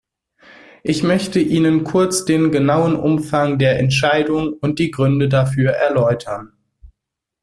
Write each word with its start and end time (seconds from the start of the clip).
Ich 0.81 1.03
möchte 1.03 1.39
Ihnen 1.39 1.83
kurz 1.83 2.25
den 2.25 2.51
genauen 2.51 2.95
Umfang 2.95 3.59
der 3.59 3.77
Entscheidung 3.77 4.53
und 4.53 4.79
die 4.79 4.89
Gründe 4.89 5.29
dafür 5.29 5.73
erläutern. 5.73 6.53